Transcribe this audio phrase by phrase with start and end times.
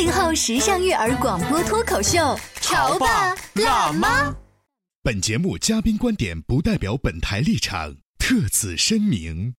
[0.00, 4.34] 八零后时尚育儿广播脱口秀，潮爸辣妈。
[5.02, 9.52] 本节目嘉宾观点不代表本台立场，特此声明。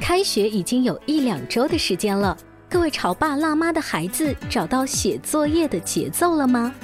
[0.00, 2.36] 开学已经有一两周的时间了，
[2.68, 6.74] 各位潮爸辣妈的孩子找到写作业的节奏了吗？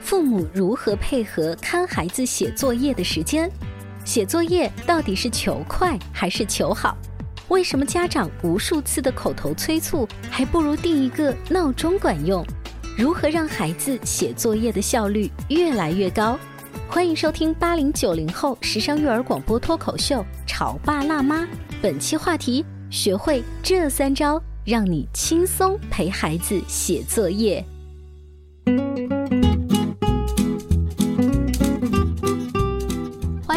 [0.00, 3.48] 父母如何配合看孩子写作业的时间？
[4.04, 6.98] 写作业到底是求快还是求好？
[7.52, 12.42] 为什么家长无数次的口头催促，还不如定一个闹钟管用？
[12.96, 16.38] 如何让孩子写作业的效率越来越高？
[16.88, 21.42] 欢迎收听八零九零后时尚育儿广播脱口秀《潮爸辣妈》，
[21.82, 27.62] 本期话题：学会这三招，让你轻松陪孩子写作业。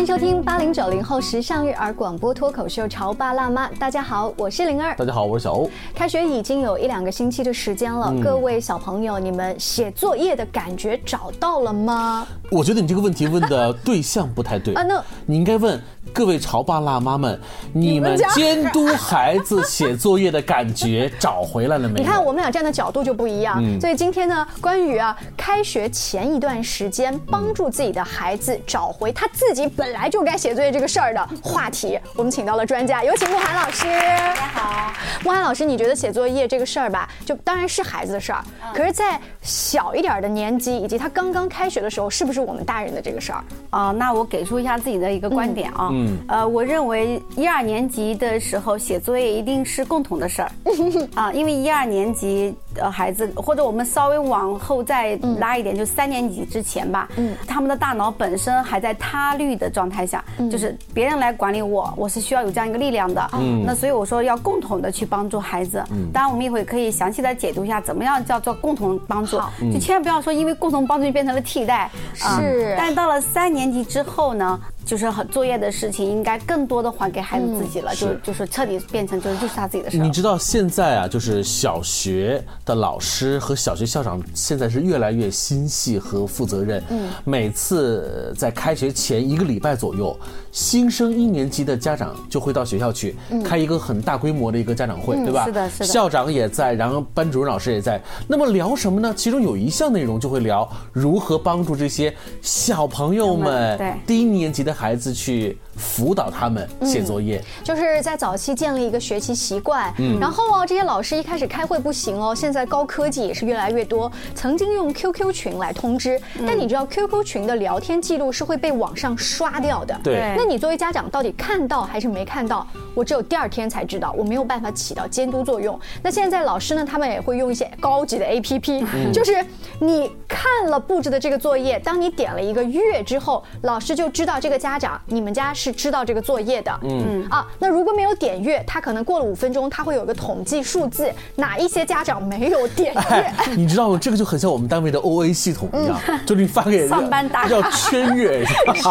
[0.06, 3.68] 迎收听八零九零后时尚育儿广播脱口秀《潮爸辣妈》。
[3.80, 4.96] 大家好，我是灵儿。
[4.96, 5.68] 大家好，我是小欧。
[5.96, 12.28] 开学已经有一两个星期的时间了，各位小朋友，你们写作业的感觉找到了吗？
[12.52, 15.82] 我觉得你这个问题问的对象不太对啊，那你应该问
[16.16, 17.38] 各位潮爸辣妈们，
[17.74, 22.06] 你们监督孩子写作业的感觉找回来了没有？
[22.06, 33.84] 你看我们俩站的角度就不一样，所以今天呢，关于啊开学前一段时间帮助自己的孩子找回他自己本来就该写作业这个事儿的话题，我们请到了专家，有请慕寒老师。
[33.86, 38.42] 大家好，慕寒老师，你觉得写作业这个事儿吧，就当然是孩子的事儿，
[38.74, 43.44] 可是，在小一点的年纪以及他刚刚开学的时候，是不是我们大人的这个事儿？
[43.70, 50.52] 啊，那我给出一下自己的一个观点啊，嗯，呃，我认为一二年级的时候写作业一定是共同的事儿，
[51.16, 69.40] 啊，因为一二年级呃孩子或者我们稍微往后再拉一点，就三年级之前吧，嗯，他们的大脑本身还在他律的状态下，就是别人来管理我，我是需要有这样一个力量的，嗯，那所以我说要共同的去帮助孩子，嗯，当然我们一会可以详细的解读一下怎么样叫做共同帮助，
[69.74, 74.60] 就千万不要说因为共同帮助就变成了替代，是，但是到了三年级之后呢？
[74.86, 79.98] 就是很作业的事情，应该更多的还给孩子自己了，就就是彻底变成就是就是他自己的事。
[79.98, 86.84] 你知道现在啊，就是小学的老师和小学校长现在是越来越心细和负责任。
[86.90, 90.16] 嗯，每次在开学前一个礼拜左右，
[90.52, 95.46] 新生一年级的家长就会到学校去开一个很大规模的一个家长会，对吧？
[95.46, 95.86] 是的，是的。
[95.86, 98.00] 校长也在，然后班主任老师也在。
[98.28, 99.12] 那么聊什么呢？
[99.18, 104.75] 其中有一项内容就会聊如何帮助这些小朋友们，对低年级的。
[104.76, 109.94] 孩子去辅导他们写作业，就是在早期建立一个学习习惯。
[110.00, 114.12] 嗯，然后哦，这些老师一开始开会不行哦，现在高科技也是越来越多。
[114.34, 119.98] 曾经用 QQ 群来通知，但你知道 QQ 群的聊天记录是会被网上刷掉的。
[120.04, 122.68] 对，那你作为家长到底看到还是没看到？
[122.94, 125.80] 我只有第二天才知道，我没有办法起到监督作用。
[126.04, 129.46] 那现在老师呢，他们也会用一些高级的 APP，就是
[129.80, 134.60] 你看了布置的这个作业，当你点了一个月之后，老师就知道这个。
[134.66, 143.32] 家长，你们家是知道这个作业的，嗯啊，那如果没有点阅，他可能过了五分钟，他会有个统计数字，哪一些家长没有点阅？
[143.56, 144.00] 你知道吗？
[144.02, 148.44] 这个就很像我们单位的 O A 系统一样， 就是你发给上班打要圈阅。
[148.44, 148.56] 是，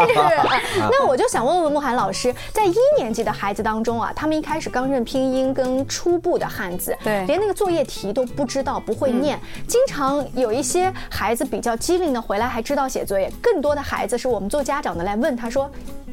[0.78, 15.63] 那我就想问问慕寒老师，在一年级的孩子当中啊，他们一开始刚认拼音跟初步的汉字，对，连那个作业题都不知道，不会念，经常有一些孩子比较机灵的回来还知道写作业，更多的孩子是我们做家长的来问他说。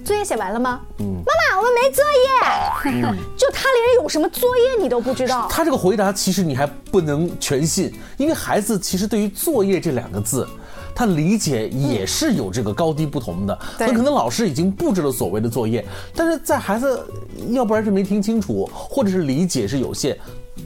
[0.03, 0.81] 作业写完了吗？
[0.99, 3.13] 嗯，妈妈，我们没作业。
[3.37, 5.47] 就他连有什么作业你都不知道。
[5.49, 10.47] 他这个回答其实你还不能全信，因为孩子其实对于作业这两个字，
[10.95, 13.57] 他理解也是有这个高低不同的。
[13.77, 17.05] 很可能老师已经布置了所谓的作业，但是在孩子
[17.51, 20.17] 要不然是没听清楚，或者是理解是有限，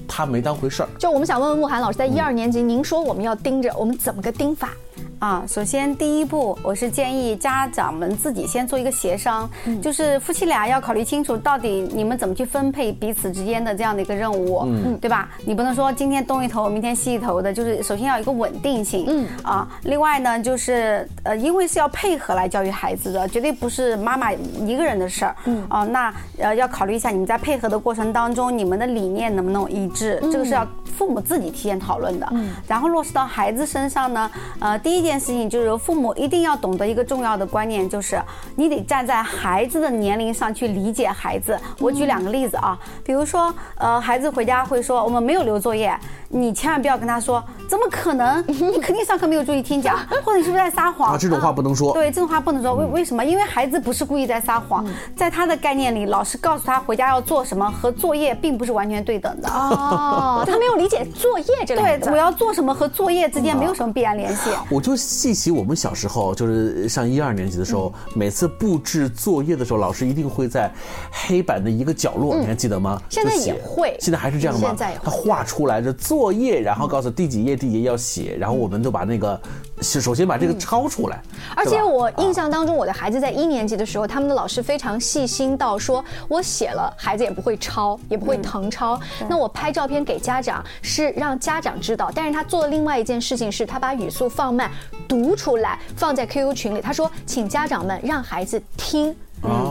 [0.07, 0.89] 他没当回事儿。
[0.97, 4.69] 就我们想问问慕寒老师，在一二年级，您说我们要盯着，我们怎么个盯法？
[5.19, 9.49] 啊，首先第一步，我是建议家长们自己先做一个协商，
[9.81, 15.29] 就是夫妻俩要考虑清楚，到底你们怎么去分配彼此之间的这样的一个任务，嗯，对吧？
[15.45, 19.27] 你不能说今天东一头，明天西一头的，就是首先要有一个稳定性，嗯。
[19.43, 19.67] 啊。
[19.83, 25.65] 另外呢，就是呃，因为是要配合来教育孩子的，绝对不是妈妈一个人的事儿，嗯。
[25.69, 38.21] 啊，那呃要考虑一下你们在配合的过程当中，你们的理念能不能一致，这个是要父母自己提前讨论的，嗯，然后落实到孩子身上呢，呃，第一件事情就是父母一定要懂得一个重要的观念，就是
[38.55, 41.59] 你得站在孩子的年龄上去理解孩子。
[41.79, 45.99] 我举两个例子啊，比如说，呃，孩子回家会说我们没有留作业，
[46.29, 51.13] 你千万不要跟他说怎么可能， 你肯定上课没有注意听讲，或者你是不是在撒谎？
[51.13, 51.93] 啊，这种话不能说。
[51.93, 52.75] 对，这种话不能说。
[52.75, 53.23] 为为什么？
[53.23, 54.85] 因为孩子不是故意在撒谎，
[55.15, 59.49] 在他的概念里，老师告诉他回家要做什么和作业并不是完全对等的。
[59.49, 61.81] 哦， 他没有理解作业这个。
[61.81, 64.49] 对，我要做什么和作业之间没有什么必然联系。
[64.69, 70.71] 我就细起我们小时候，就是上一二年级的时候，每次布置作业的时候，老师一定会在
[71.11, 73.01] 黑板的一个角落，你还记得吗？
[73.09, 74.67] 现在也会现在还是这样吗？
[74.67, 79.39] 现在也会他画出来的作业，然后告诉第几页第几页要写，然后我们就把那个，
[79.81, 81.21] 是首先把这个抄出来。
[81.55, 88.99] 而且我印象当中，我的孩子在一年级的时候，他们的老师非常细心到说，我写了，孩子也不会抄，也不会誊抄。
[89.29, 92.11] 那我拍照片给家长，是让家长知道。
[92.13, 94.69] 但是他做的另外一件事情是，他把语速放慢，
[95.07, 96.81] 读出来，放在 QQ 群里。
[96.81, 99.15] 他说，请家长们让孩子听。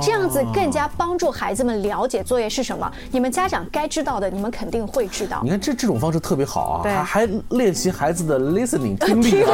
[0.02, 2.90] 这样子更加帮助孩子们了解作业是什么。
[3.10, 5.50] 你们家长该知道的，你们肯定会知道你。
[5.50, 9.50] 看这这种方式特别好啊，对还还练习孩子的 listening 听力啊。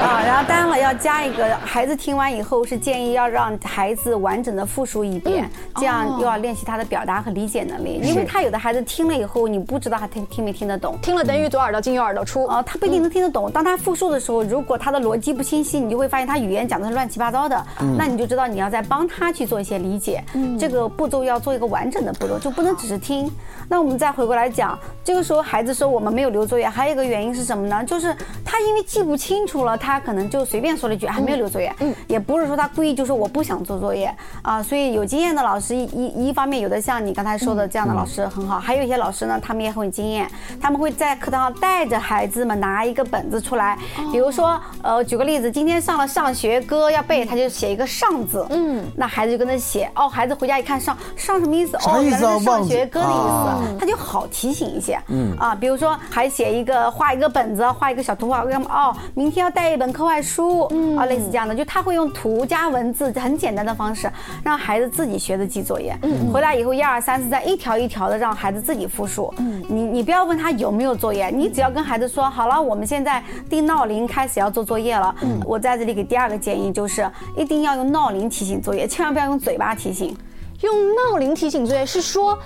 [0.00, 8.00] 啊， 然后当然了，要加一个，孩子听完以后是建议要让孩子完整的复述一遍，这样又要练习他的表达和理解能力。
[8.02, 10.98] 因为他有的孩子听了以后，你不知道他听听没听得懂。
[11.02, 12.44] 听了等于左耳朵进右耳朵出。
[12.46, 13.50] 啊，他不一定能听得懂。
[13.50, 17.64] 当他复述的时候，如果他的逻辑不清晰，你就会发现他语言讲的是乱七八糟的。
[17.96, 20.22] 那你就知道你要在帮他去做一些理解。
[20.58, 23.30] 这个步骤要做一个完整的步骤，就不能只是听。
[23.68, 27.84] 那我们再回过来讲，这个时候孩子说我们没有留作业，还有一个原因是什么呢？
[27.84, 28.14] 就是
[28.44, 34.62] 他因为记不清楚了，他可能就随便说了一句还没有留作业，嗯也不是说他故意就说我不想做作业啊。
[34.62, 40.28] 所以有经验的老师一一一方面有的像你刚才说的这样的老师很好，还有一些老师呢，他们也很有经验，
[40.60, 43.76] 他们会在课堂上带着孩子们拿一个本子出来，
[44.12, 51.76] 比如说呃举个例子，今天上了上学歌要背，他就写一个上字，嗯，那孩子就跟他写，哦，孩子回家一看上上什么意思？
[51.76, 58.66] 哦，啥意思啊原来是上学歌的意啊思，他就好提醒一些，嗯啊，比如说还写一个画一个本子，画一个小图画，要么？
[58.70, 60.60] 哦，明天要带一本课外书，
[60.96, 64.10] 啊，类似这样的，就他会用图加文字很简单的方式，
[64.42, 80.14] 让孩子自己学着记作业，嗯回来以后一二三四再一条一条的让孩子自己复述，嗯你你不要问他有没有作业，你只要跟孩子说好了，我们现在定闹铃开始要做作业了，嗯我在这里给第二个建议就是一定要用闹铃提醒作业，千万不要用嘴巴提醒。
[80.60, 82.38] 用闹铃提醒作业是说，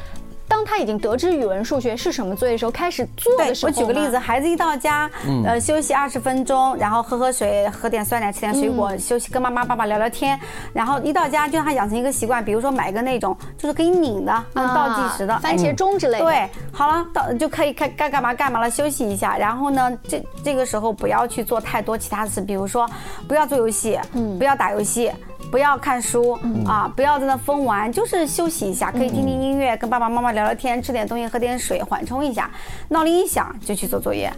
[0.47, 5.11] 当他已经得知语文、数学是什么作业的时候，开始做的时候我举个例子，，孩子一到家，
[5.45, 10.39] 呃，休息二十分钟，然后喝喝水，喝点酸奶，吃点水果，休息跟妈妈、爸爸聊聊天，
[10.73, 16.25] 然后一到家就让他养成一个习惯，比如说买个那种就是可以拧的，能倒计时的，番茄钟之类的。
[16.25, 19.37] 对，好了，到就可以该该干嘛干嘛了，休息一下。
[19.37, 22.89] 然后呢，这这个时候不要去做太多其他的事，比如说
[23.27, 23.99] 不要做游戏，
[24.39, 25.11] 不要打游戏。
[25.51, 32.51] 不要看书啊，不要在那疯玩，就是休息一下，可以听听音乐，跟爸爸妈妈聊聊天，吃点东西，喝点水，缓冲一下。
[32.89, 34.33] 闹铃一响就去做作业。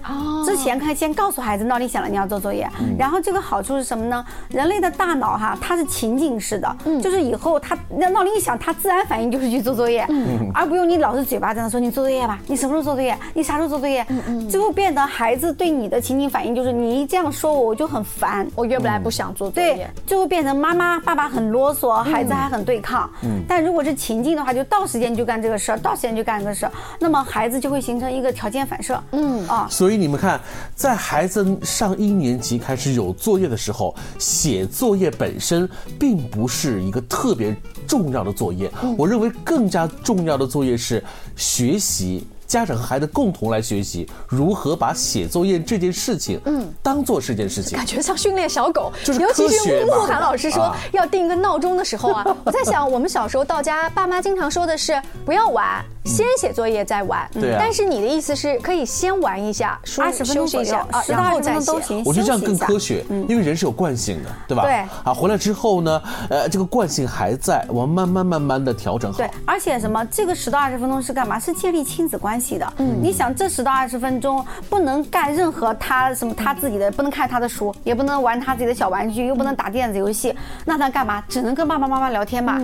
[0.44, 2.68] 之前可以先告诉孩子闹铃响了，你要做作业。
[2.98, 4.24] 然后这个好处是什么呢？
[4.48, 10.06] 人类的大脑哈，它是情景式的，就是以后他那闹铃一响，他自然反应就是去做作业，
[10.54, 13.16] 而不用你老是嘴巴在那说你做作业吧，你什么时候做作业？
[13.34, 14.06] 你啥时候做作业？
[14.50, 18.46] 最后变得孩子对你的情景反应就是你一这样说我，我就很烦。
[18.54, 23.10] 我约不来，不想做作业对业。，就会变成妈妈、爸爸很啰嗦，孩子还很对抗。
[23.22, 29.02] 嗯，但如果是情境的话，就到时间就干这个事儿，到时间就干这个事儿，那么孩子就会形成一个条件反射。
[29.12, 30.40] 嗯啊，所以你们看，
[30.74, 35.68] 在孩子上一年级开始有作业的时候，写作业本身
[35.98, 37.56] 并不是一个特别
[37.86, 38.70] 重要的作业。
[38.96, 41.02] 我认为更加重要的作业是
[41.36, 42.26] 学习。
[42.52, 47.78] 家长和孩子共同来学习如何把写作业这件事情，嗯，当做是件事情。
[47.78, 47.86] 感。
[47.86, 50.76] 觉像训练小狗，就是尤其是慕寒老师说啊。
[50.92, 57.28] 要定一个闹钟的时候啊，我在想，我们小时候到家，爸妈经常说的是不要玩，先写作业再玩。
[57.32, 61.54] 对啊但是你的意思是可以先玩一下，舒二十分钟左右休息一下，啊，十到二十然后再写。
[61.54, 62.02] 分钟都行。
[62.04, 62.82] 我觉得这样更科学。
[62.82, 64.64] 学，因为人是有惯性的，对吧？
[64.64, 64.72] 对
[65.04, 70.04] 啊，回来之后呢，呃，这个惯性还在，我们慢慢慢慢的调整好对。，而且什么？
[70.06, 71.38] 这个十到二十分钟是干嘛？
[71.38, 72.72] 是建立亲子关系的。
[72.78, 81.22] 嗯，你想这十到二十分钟不能干任何他什么他自己的，不能看他的书，也不能玩他自己的小玩具，又不能打电子游戏，那他干嘛？
[81.28, 82.60] 只能跟爸爸妈妈聊天吧，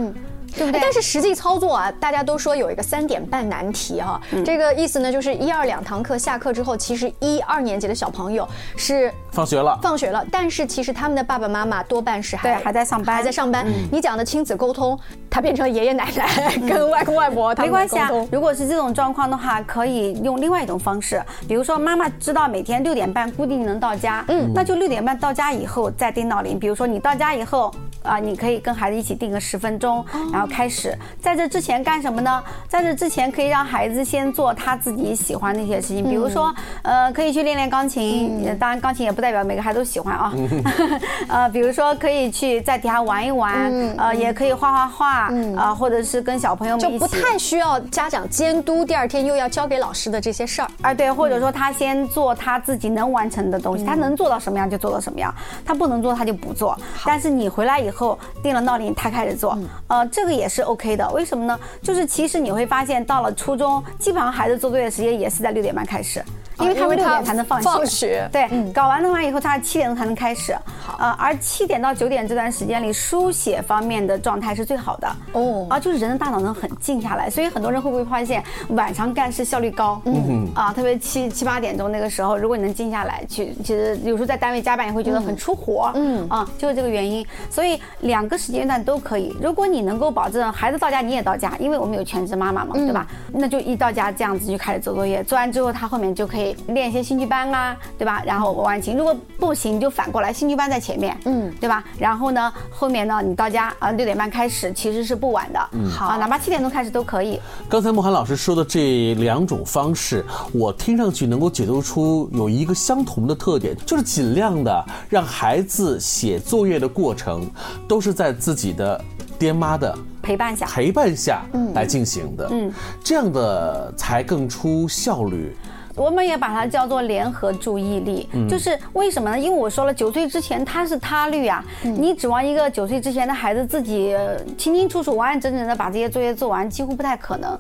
[0.59, 0.81] 对不对？
[0.83, 4.45] 但是实际操作啊，大家都说有一个三点半难题哈、嗯。
[4.45, 8.47] 这个意思呢就是一二两堂课下课之后，其实一二年级的小朋友
[8.77, 13.17] 是放学了，放学了，但是其实他们的爸爸妈妈多半是还对还在上班。
[13.17, 13.65] 还在上班。
[13.67, 13.73] 嗯。
[13.93, 14.99] 你讲的亲子沟通，
[15.31, 26.59] 他变成爷爷奶奶 跟外公外婆他们没关系啊如果是这种状况的话，可以用另外一种方式，比如说妈妈知道每天六点半固定能到家，嗯，那就六点半到家以后再定闹铃。
[26.59, 27.73] 比如说你到家以后
[28.03, 30.97] 啊、你可以跟孩子一起定个十分钟，然后开始。
[31.21, 32.43] 在这之前干什么呢？
[32.69, 40.33] 在这之前可以让孩子先做他自己喜欢的一些事情，比如说呃，可以去练练钢琴，呃当然钢琴也不代表每个孩子都喜欢啊，
[41.29, 46.99] 呃，比如说可以去在底下玩一玩，呃，也可以画画画，啊，或者是跟小朋友们就。
[46.99, 50.69] 不太需要家长监督，第二天又要交给老师的这些事儿。
[50.83, 55.33] 啊，对，或者说他先做他自己能完成的东西，他能做到什么样就做到什么样，
[55.65, 56.77] 他不能做他就不做。
[57.05, 61.11] 但是你回来以后定了闹铃，他开始做，呃，这个也是 OK 的。
[61.11, 61.59] 为什么呢？
[61.83, 66.25] 就是其实你会发现，到了初中，基本上孩子做作业时间也是在六点半开始，
[66.61, 67.69] 因为他们六点才能放学。
[67.69, 70.57] 放学对，搞完的话以后，他七点钟才能开始。
[70.99, 75.09] 呃，而七点到九点这段时间里，书写方面的状态是最好的。
[75.33, 80.01] 哦啊，就是人的大脑能很静下来，所以很多人会不会发现晚上干事效率高？
[80.07, 85.93] 嗯啊，特别七七八点钟那个时候，如果你能静下来去，其实有时候在单位加班也会觉得很出活。
[85.95, 87.25] 嗯啊，就是这个原因。
[87.51, 89.37] 所以两个时间段都可以。
[89.41, 93.07] 如果你能够保证孩子到家你也到家，因为我们有全职妈妈嘛，对吧？
[93.33, 98.23] 那就一到家这样子就开始做作业，做完之后他后面就可以练一些兴趣班啊，对吧？
[98.25, 101.85] 然后完琴，如果不行你就反过来，兴趣班在前面，嗯，对吧？
[101.99, 107.41] 然后呢，后面呢你到家啊六点半开始其实是不晚的，嗯好啊，哪怕七点钟开始都可以。
[107.69, 117.49] 刚才莫涵老师说的这两种方式，我听上去能够解读出有一个相同的特点，就是尽量的让孩子写作业的过程
[117.87, 119.03] 都是在自己的
[119.39, 121.43] 爹妈的陪伴下，陪伴下
[121.75, 125.57] 来进行的，嗯，这样的才更出效率。
[125.99, 129.39] 我们也把它叫做联合注意力，就是为什么呢？
[129.39, 137.59] 因为我说了，九岁之前他是他律啊，你指望一个九岁之前的孩子自己呃清清楚楚、完完整整的把这些作业做完，几乎不太可能。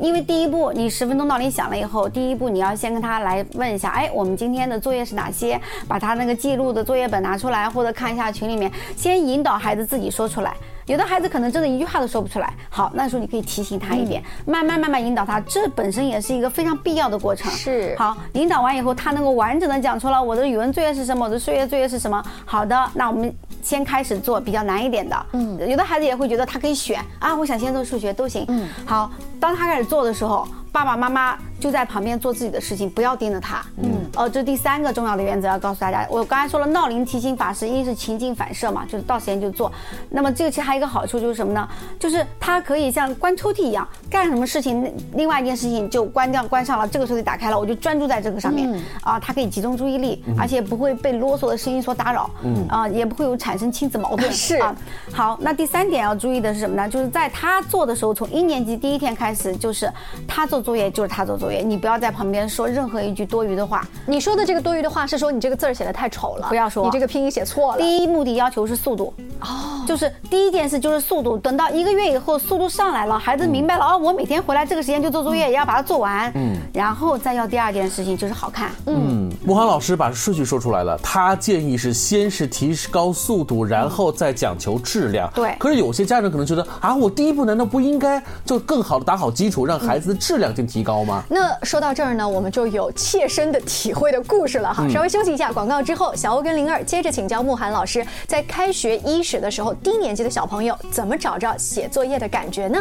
[0.00, 5.58] 因为第一步，你十分钟闹铃响了以后，第一步你要先跟他来问一下，哎，我们今天的作业是哪些？
[5.86, 10.54] 把他那个记录的作业本拿出来，或者看一下群里面，先引导孩子自己说出来。
[10.86, 17.50] 有的孩子可能真的一句话都说不出来，好，那时候你可以提醒他一点，慢慢慢慢引导他，这本身也是一个非常必要的过程。
[17.50, 22.24] 是好，引导完以后，他能够完整的讲出了我的语文作业是什么，我的数学作业是什么。
[22.44, 25.26] 好的，那我们先开始做比较难一点的。
[25.32, 28.44] 嗯，有的孩子也会觉得他可以选啊，我想先做数学都行。
[28.46, 33.64] 嗯，好，当他开始做的时候，爸爸妈妈就在旁边做自己的事情，不要盯着他。
[33.78, 36.06] 嗯，哦，这是第三个重要的原则要告诉大家。
[36.10, 39.72] 我刚才说了，闹铃提醒法是一是情境反射嘛，就是到时间就做。
[40.10, 41.66] 那么这个其实还有一个好处就是什么呢？
[41.98, 48.78] 就是它可以像关抽屉一样，干什么事情，另外一件事情就关掉关上了，这个抽屉打开了，我就专注在这个上面。
[49.02, 52.28] 啊，它可以集中注意力，而且不会被啰嗦的声音所打扰。
[52.42, 54.28] 嗯，啊，也不会有产生亲子矛盾。
[54.30, 54.76] 是啊。
[55.10, 56.86] 好，那第三点要注意的是什么呢？
[56.86, 59.92] 就是在他做的时候，从一年级第一天开始，就是
[60.24, 63.84] 他做作业就是他做作业，你不要在旁边说任何一句多余的话。
[64.06, 67.78] 你说的这个多余的话是说你这个字儿写的太丑了，不要说你这个拼音写错了。
[67.78, 71.36] 第一目的要求是速度，哦，就是第一件事就是速度。
[71.36, 78.94] 等到一个月以后，速度上来了，孩子明白了，哦，我每天回来这个时间就做作业，也要把它做完，嗯，然后再要第二件事情就是好看，嗯，
[79.28, 85.28] 嗯，莫涵老师把顺序说出来了，他建议是先是提高速度，然后再讲求质量。
[85.34, 91.24] 对可是有些家长可能觉得啊，我第一步难道不应该就更好的打好基础，让孩子的质量性提高吗？
[91.30, 94.86] 那说到这儿呢，我们就有切身的体会的故事了哈。
[94.90, 102.78] 稍微休息一下，广告之后，小欧跟灵儿接着请教慕寒老师，在开学伊始的时候，低年级的小朋友怎么找着写作业的感觉呢？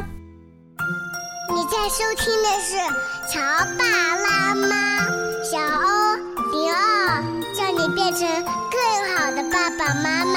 [1.53, 2.75] 你在收听的是
[3.31, 3.39] 《潮
[3.79, 3.85] 爸
[4.17, 4.67] 辣妈》，
[5.49, 6.17] 小欧
[6.51, 7.23] 灵儿，
[7.55, 10.35] 叫你变成更好的爸爸妈妈。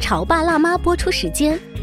[0.00, 1.56] 潮爸辣妈播出时间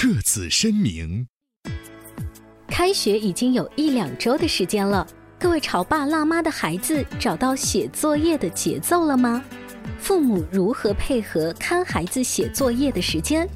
[0.00, 1.26] 特此声明。
[2.66, 5.06] 开学已经有一两周的时间了，
[5.38, 9.44] 各位潮爸辣妈的孩子找到写作业的节奏了吗？
[9.98, 13.46] 父母如何配合看孩子写作业的时间？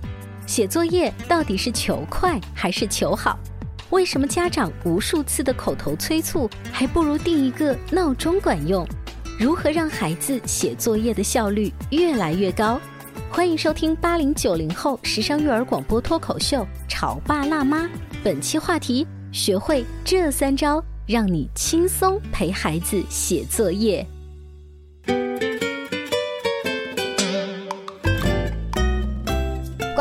[0.47, 3.39] 写作业到底是求快还是求好？
[3.89, 8.87] 为什么家长无数次的口头催促，还不如定一个闹钟管用？
[9.41, 12.79] 如何让孩子写作业的效率越来越高？
[13.35, 17.83] 欢迎收听八零九零后时尚育儿广播脱口秀《潮爸辣妈》，
[18.23, 24.07] 本期话题：学会这三招，让你轻松陪孩子写作业。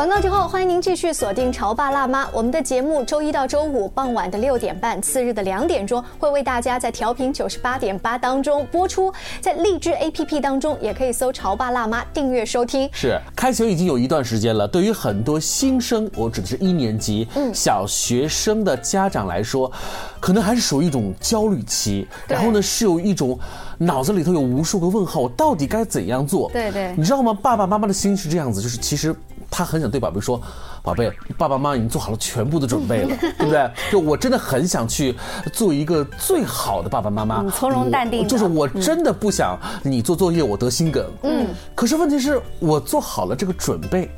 [0.04, 2.26] 广告之后，欢迎您继续锁定《潮爸辣妈》。
[2.30, 12.86] 我们的节目周一到周五傍晚的六点半，次日的两点钟会为大家在调频九十八点八当中播出，在荔枝 APP 当中也可以搜“潮爸辣妈”订阅收听。
[12.92, 19.72] 是，开学已经有一段时间了，对于很多新生，我指的是一年级、嗯、小学生的家长来说，
[20.20, 22.06] 可能还是属于一种焦虑期。
[22.28, 23.38] 然后呢，是有一种
[23.78, 26.50] 脑子里头有无数个问号，我到底该怎样做？
[26.50, 27.32] 对对，你知道吗？
[27.32, 29.16] 爸爸妈妈的心是这样子，就是其实。
[29.54, 30.40] 他很想对宝贝说
[30.84, 33.70] ：“宝贝，爸爸妈妈已经做好了全部的准备了， 对不对？
[33.90, 35.16] 就我真的很想去
[35.50, 38.28] 做一个最好的爸爸妈妈，从容淡定。
[38.28, 41.10] 就是我真的不想你做作业我得心梗。
[41.22, 44.10] 嗯，可是问题是我做好了这个准备，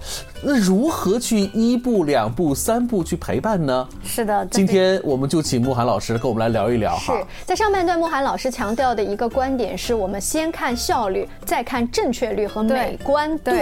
[0.43, 3.89] 那如何去一步两步三步去陪伴呢？
[4.03, 7.17] 是的，今天我们就请慕寒老师跟我们来聊一聊哈。
[7.17, 13.53] 是在上半段，慕寒老师强调的一个观点是我们先看效率，再看正确率和美观度。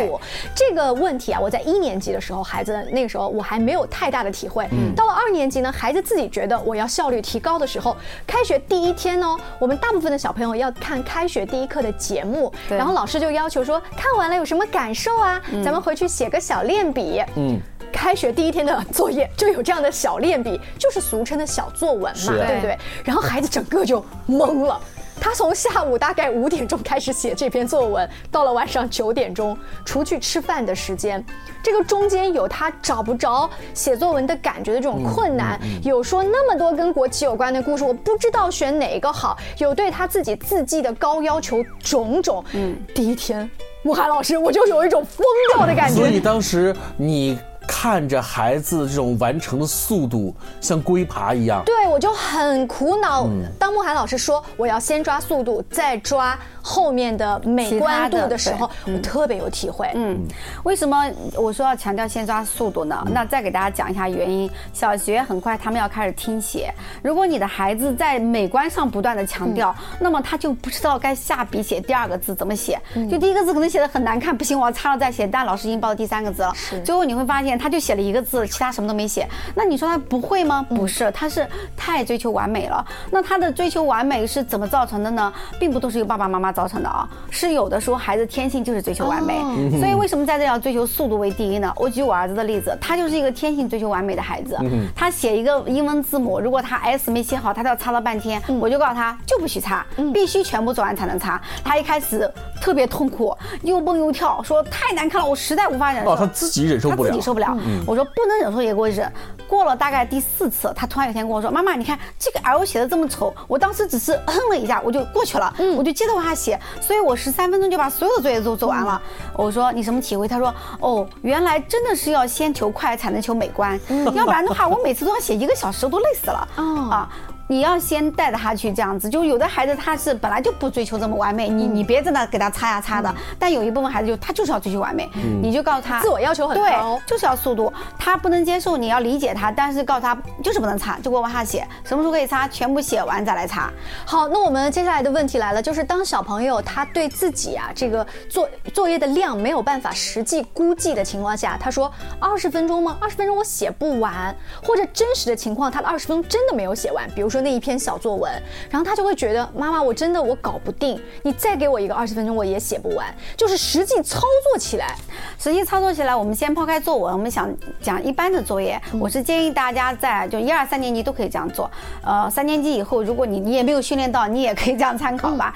[0.55, 1.61] 这个问题啊，我在。
[1.65, 4.67] 一年级的时候，孩子那个时候我还没有太大的体会。
[4.71, 7.97] 嗯，到了二年级呢，孩子自己觉得我要效率提高的时候，
[8.27, 15.43] 开学第一天呢，我们大部分的小朋友要看开学第一课的节目，然后老师就要求说，看完了有什么感受啊？
[15.65, 17.23] 咱们回去写个小练笔。
[17.37, 17.61] 嗯，
[17.93, 22.79] 开学第一天的作业就有这样的小练笔，就是俗称的小作文嘛，对不对？
[23.05, 24.81] 然后孩子整个就懵了。
[25.25, 31.25] 他从下午大概五点钟开始写这篇作文，到了晚上九点钟，除去吃饭的时间，
[31.63, 42.45] 这个中间有他找不着写作文的感觉的这种困难，有说那么多跟国旗有关的故事，我不知道选哪一个好，有对他自己字迹的高要求，种种。
[42.53, 43.51] 嗯，第一天，
[43.83, 45.95] 慕寒老师我就有一种疯掉的感觉。
[45.95, 47.39] 所以当时你。
[47.67, 53.29] 看着孩子这种完成的速度像龟爬一样，对我就很苦恼。
[53.59, 59.91] 当慕寒老师说我要先抓速度，再抓后面的美观度的时候，我特别有体会。
[59.95, 60.19] 嗯，
[60.63, 63.07] 为什么我说要强调先抓速度呢？
[63.13, 64.51] 那再给大家讲一下原因。
[64.73, 66.73] 小学很快他们要开始听写，
[67.03, 72.81] 如果你的孩子在美观上不断的强调，那么他就不知道该下笔写第二个字怎么写。
[73.11, 75.27] 就第一个字可能写的很难看，不行，我要擦了再写。
[75.27, 77.59] 但老师已经报第三个字了，最后你会发现。
[77.59, 79.29] 他就写了一个字，其他什么都没写。
[79.55, 80.67] 那你说他不会吗？
[80.69, 81.47] 不是，他是
[81.77, 82.85] 太追求完美了。
[83.11, 85.33] 那他的追求完美是怎么造成的呢？
[85.59, 89.35] 并不都是由爸爸妈妈造成的啊，是有的时候孩子天性就是追求完美。
[89.79, 91.71] 所以为什么在这要追求速度为第一呢？
[91.77, 94.57] 我举我儿子的例子，他就是一个天性追求完美的孩子。
[94.95, 98.41] 他写一个英文字母，如果他 S 没写好，他都要擦了半天。
[98.61, 101.41] 我就告诉他，就不许擦，必须全部做完才能擦。
[101.65, 102.31] 他一开始
[102.65, 106.13] 特别痛苦，又蹦又跳，说太难看了，我实在无法忍受。
[106.13, 107.55] 哦，他自己忍受不了，他自己受不了。
[107.87, 109.13] 我说不能忍受也给我忍。
[109.47, 115.53] 过了大概第四次，他突然有一天跟我说：“妈妈，你看这个 L 写的这么丑。”我当时只是嗯了一下，我就过去了。
[115.59, 119.01] 嗯，我就接着往下写，所以我十三分钟就把所有的作业都做完了。
[119.35, 120.27] 我说你什么体会？
[120.27, 123.79] 他说：“哦，原来真的是要先求快才能求美观，
[124.15, 126.49] 要不然的话，我每次都要写一个小时，我都累死了。”
[126.91, 127.11] 啊。
[127.47, 133.15] 你要先带着他去这样子，就有的孩子他是本来就不追求这么完美，你你别在那给他擦呀擦的。
[133.39, 135.11] 但有一部分孩子就他就是要追求完美，
[135.43, 143.71] 你就告诉他自我要求很高，就是要速度，他不能接受，你要理解他，但是告诉他就是不能擦，就给我往下写，什么时候可以擦，全部写完再来擦。
[144.07, 152.97] 好，那我们接下来的问题来了，就是当小朋友他对自己啊这个作作业的量没有办法实际估计的情况下，他说二十分钟吗？
[153.01, 157.45] 二十分钟我写不完，或者真实的情况他的二十分钟真的没有写完，比如说。
[157.45, 158.33] 那一篇小作文，
[158.71, 163.15] 然后他就会觉得妈妈，我真的我搞不定，你再给我一个二十分钟我也写不完。
[163.37, 164.21] 就是实际操
[164.51, 164.97] 作起来，
[165.39, 168.81] 实际操作起来，我们先抛开作文，我们想讲一般的作业。
[168.99, 171.71] 我是建议大家在就一二三年级都可以这样做。
[172.03, 175.55] 呃，三年级以后，如果你你也没有训练到，你也可以这样参考吧。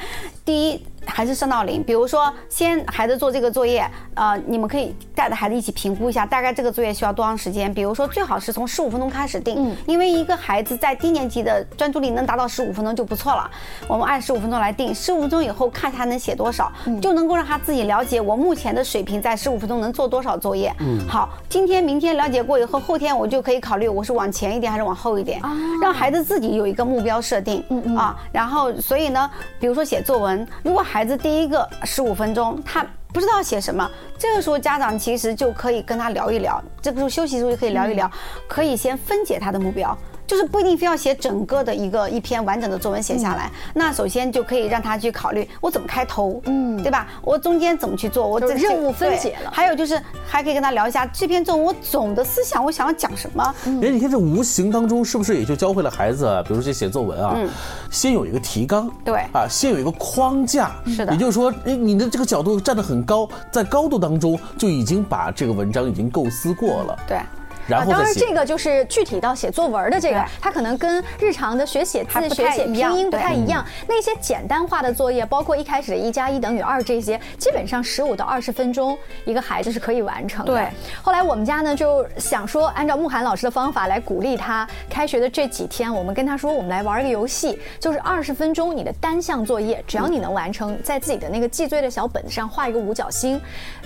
[0.49, 0.83] 第一。
[1.11, 7.73] 还是升到零，比如说先孩子做这个作业，呃，你们可以带着孩子一起评估一下，大概这个作业需要多长时间。
[7.73, 13.51] 比如说最好是从十五分钟开始定，因为一个孩子在低年级的专注力能达到十五分钟就不错了。
[13.87, 20.71] 我们按十五分钟来定，十五分钟以后看他能写多少，就能够让他自己了解我目前的水平在十五分钟能做多少作业。
[20.81, 25.41] 嗯，好，今天明天了解过以后，后天我就可以考虑我是往前一点还是往后一点，
[25.81, 27.65] 让孩子自己有一个目标设定。
[27.71, 38.11] 嗯嗯啊，然后所以呢，比如说写作文，如果孩子第一个十五分钟，他不知道写什么，这个时候家长其实就可以跟他聊一聊，这个时候休息的时候就可以聊一聊，
[38.47, 39.97] 可以先分解他的目标。
[40.29, 47.09] 就是不一定非要写整个的一个一篇完整的作文写下来，那首先就可以让他去考虑我怎么开头，嗯，对吧？
[47.23, 48.29] 我中间怎么去做？
[48.29, 49.51] 我这任务分解了。
[49.51, 53.43] 还有就是还可以跟他聊一下这篇作文我总的思想，我想要讲什么。
[53.65, 57.35] 哎，你看这无形当中是不是也就教会了孩子，比如说写作文啊，
[57.91, 61.13] 先有一个提纲，对，啊，先有一个框架，是的。
[61.15, 67.19] 也就是说，哎，你的这个角度站得很高，在高度当中就已经把这个文章已经构思过了，对。
[67.75, 73.65] 啊，当然这个就是具体到写作文的这个，它可能跟日常的学写字、学写拼音不太一样。
[73.87, 80.53] 那些简单化的作业，包括一开始的一加一等于二这些，基本上十五到二十分钟一个孩子是可以完成的。
[80.53, 80.69] 对。
[81.03, 93.41] 后来我们家呢就想说，按照慕寒老师的方法来鼓励他，开学的这几天，我们跟他说，我们来玩一个游戏，就是二十分钟你的单项作业，只要你能完成，在自己的那个记作业的小本子上画一个五角星，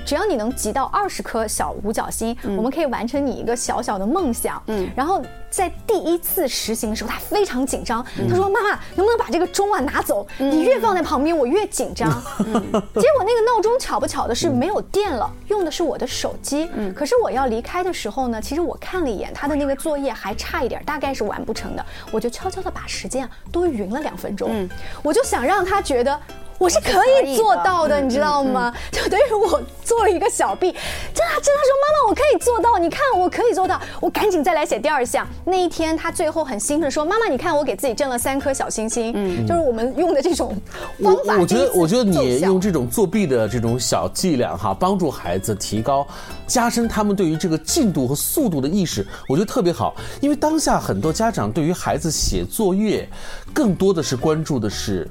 [0.06, 3.72] 只要你能集到二十颗小五角星，我们可以完成你一个小。
[3.72, 8.04] 小小的梦想，嗯，然后在第一次实行的时候，他非常紧张。
[8.28, 10.26] 他说：“妈妈，能不能把这个钟啊拿走？
[10.36, 16.68] 你越放在旁边，我越紧张。” 结果那个闹钟巧不巧的是没有电了，用的是我的手机。
[16.74, 21.82] 嗯，可是我要离开的时候呢，其实我看了一眼他的那个作业还差一点，大概是完不成的。
[22.10, 24.50] 我就悄悄的把时间多匀了两分钟。
[24.52, 24.68] 嗯，
[25.02, 26.20] 我就想让他觉得。
[26.62, 28.72] 我是可以做到的，你知道吗？
[28.92, 32.78] 就等于我做了一个小臂，真的，真的说妈妈，我可以做到。
[32.78, 33.80] 你看，我可以做到。
[34.00, 35.26] 我赶紧再来写第二项。
[35.44, 40.56] 那一天，他最后很兴奋说：“妈妈，你看，我给自己挣了三颗小星星。”嗯，就是我们用的这种
[41.02, 41.36] 方法。
[41.36, 46.06] 我觉得，我觉得你用这种作弊的这种小伎俩哈，帮助孩子提高、
[46.46, 49.96] 加深他们对于这个进度和速度的意识，我觉得特别好。
[50.20, 53.08] 因为当下很多家长对于孩子写作业，
[53.52, 55.08] 更多的是关注的是。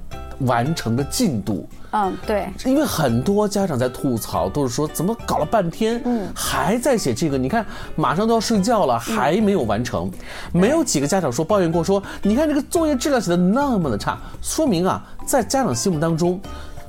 [0.47, 7.63] 完成的进度，嗯，对，因为很多家长在吐槽，都是说怎么搞了半天，嗯，还在写这个，你看
[7.95, 10.10] 马上都要睡觉了，还没有完成，
[10.51, 16.41] 没有几个家长说抱怨过说，你看这个作业质量写的那么的差，说明啊，在家长心目当中。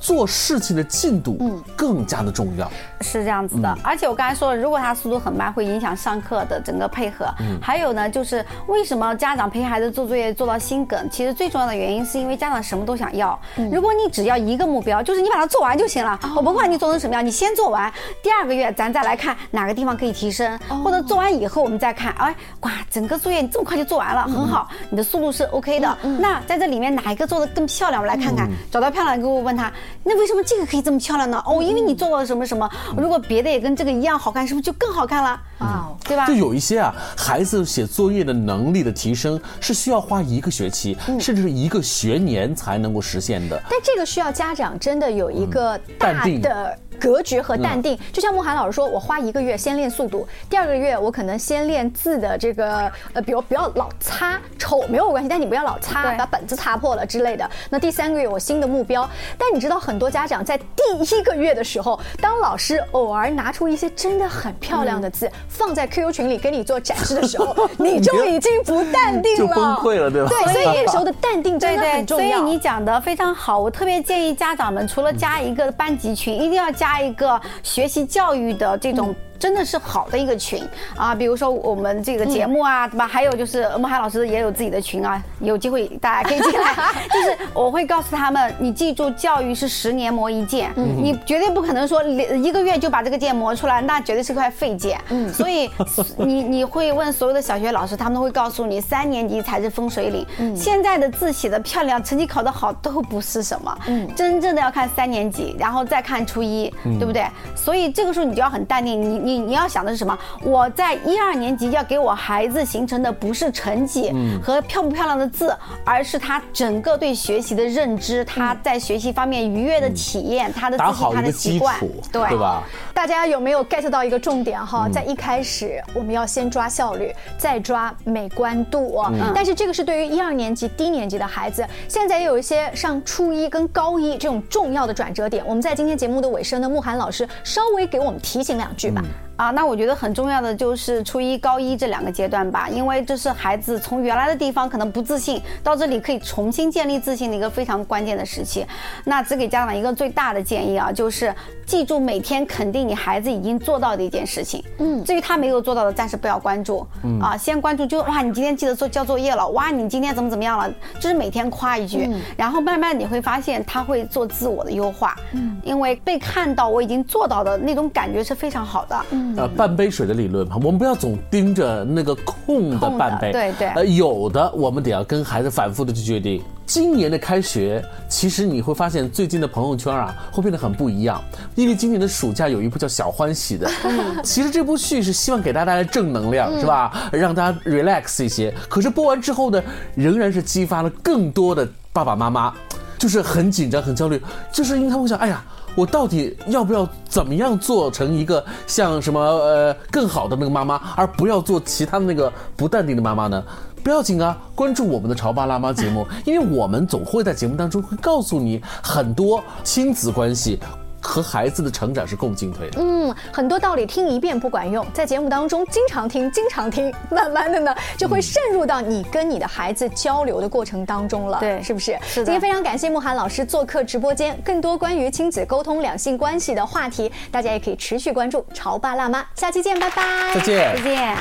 [0.02, 2.68] 做事情的进度嗯更加的重要，
[3.02, 3.78] 是这样子的。
[3.84, 7.32] 而且我刚才说了，如果他速度很慢，会影响上课的整个配合。
[7.38, 11.08] 嗯，还有呢，就是为什么家长陪孩子做作业做到心梗？
[11.08, 13.38] 其实最重要的原因是因为家长什么都想要。
[13.70, 17.92] 如果你只要一个目标，就是你把它做完就行了，我不管你做成什么样，你先做完。
[18.24, 22.12] 第二个月咱再来看哪个地方可以提升，或者做完以后我们再看。
[22.18, 25.96] 哎，哇，整个作业你这么快就做完了，很好，你的速度是 OK 的。
[26.18, 28.02] 那在这里面哪一个做的更漂亮？
[28.02, 29.70] 我们来看看，找到漂亮给我问他。
[30.04, 31.42] 那为什么这个可以这么漂亮呢？
[31.46, 32.68] 哦，因为你做了什么什么。
[32.96, 35.88] 如果别的也跟这个一样好看，是不是就更好看了啊？
[36.04, 36.26] 对吧？
[36.26, 43.60] 就有一些啊，孩子写作业的能力的提升是需要花一个学期，甚至是一个学年才能够实现的。
[43.70, 46.78] 但这个需要家长真的有一个大的。
[47.02, 57.50] 格局和淡定，就像慕寒老师说，我花一个月先练速度，第二个月我可能先练字的这个，呃，比如不要老擦，丑没有关系，但你不要老擦，把本子擦破了之类的。
[57.68, 70.28] 那第三个月我新的目标，但你知道很多家长在第一个月的时候，当老师偶尔拿出一些真的很漂亮的字放在 QQ 群里给你做展示的时候， 你就已经不淡定了，就崩溃了，对吧？
[70.28, 72.38] 对，所以那个时候的淡定真的很重要。
[72.38, 76.91] 所以你讲的非常好，我特别建议家长们除了加一个班级群，一定要加。
[77.00, 79.14] 一个学习教育的这种。
[79.42, 80.62] 真的是好的一个群
[80.96, 83.08] 啊，比如说我们这个节目啊，对吧？
[83.08, 86.72] 还有就是孟海老师也有自己的群啊，有机会大家可以进来。
[87.12, 94.96] 就是我会告诉他们，你记住，教育是十年磨一剑，你绝对不可能说一个月就把这个剑磨出来，那绝对是块废剑。
[95.08, 95.68] 嗯，所以
[96.16, 100.24] 你你会问所有的小学老师，他们都会告诉你，三年级才是分水岭。
[100.38, 103.76] 嗯，现在的字写的漂亮，成绩考得好都不是什么。
[103.88, 107.26] 嗯，真正的要看三年级，然后再看初一，对不对？
[107.56, 109.31] 所以这个时候你就要很淡定，你你。
[109.32, 110.18] 你你要想的是什么？
[110.44, 121.78] 我在一二年级要给我孩子形成的不是成绩嗯和漂不漂亮的字，而是他整个对学习的认知，他在学习方面愉悦的体验，他的自信，他的习惯
[122.12, 122.62] 对对吧？
[122.92, 124.86] 大家有没有 get 到一个重点哈？
[124.86, 129.02] 嗯在一开始我们要先抓效率，再抓美观度
[129.34, 135.42] 但是这个是对于一二年级、低年级的孩子，现在也有一些上初一跟高一这种重要的转折点。
[135.46, 139.02] 我们在今天节目的尾声呢，慕寒老师稍微给我们提醒两句吧。
[139.36, 148.64] 啊，那我觉得很重要的就是初一、高一这两个阶段吧，因为这是孩子从原来的地方可能不自信，到这里可以重新建立自信的一个非常关键的时期。
[149.04, 151.34] 那只给家长一个最大的建议啊，就是
[151.66, 154.62] 记住每天肯定你孩子已经做到的一件事情。
[154.78, 156.86] 嗯，至于他没有做到的，暂时不要关注。
[157.02, 165.16] 嗯啊，先关注就哇，你今天记得做交作业了，哇，你今天怎么怎么样了，就是每天夸一句，然后慢慢你会发现他会做自我的优化。
[165.32, 169.04] 嗯，因为被看到我已经做到的那种感觉是非常好的。
[169.12, 169.36] 嗯。
[169.36, 176.42] 呃，半杯水的理论嘛，我们不要总盯着那个空的空的半杯，对对呃，有的我们得要跟孩子反复的去决定。
[176.64, 181.20] 今年的开学，其实你会发现最近的朋友圈啊，会变得很不一样，
[181.54, 183.70] 因为今年的暑假有一部叫《小欢喜》的，
[184.22, 187.10] 其实这部剧是希望给大家带来正能量，是吧？
[187.12, 188.54] 让大家 relax 一些。
[188.68, 189.62] 可是播完之后呢，
[189.94, 192.54] 仍然是激发了更多的爸爸妈妈，
[193.02, 195.42] 就是很紧张、很焦虑，就是因为他会想，哎呀。
[195.74, 203.42] 我到底要不要怎么样做成一个像什么呃更好的那个妈妈，而不要做其他的那个不淡定的妈妈呢？
[203.82, 210.60] 不要紧啊，关注我们的潮爸辣妈节目，因为我们总会在节目当中会告诉你很多亲子关系
[211.02, 212.80] 和孩子的成长是共进退的。
[212.80, 221.98] 嗯，很多道理听一遍不管用，在节目当中经常听，经常听，慢慢的呢就会渗入到你跟你的孩子交流的过程当中了，对是不是？
[222.02, 230.02] 是的今天非常感谢慕寒老师做客直播间，更多关于亲子沟通、两性关系的话题，大家也可以持续关注潮爸辣妈，下期见，拜拜，
[230.34, 231.16] 再见再见。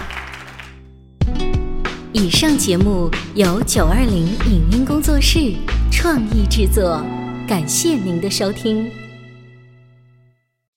[2.14, 5.54] 以上节目由九二零影音工作室
[5.92, 7.02] 创意制作，
[7.48, 9.01] 感谢您的收听。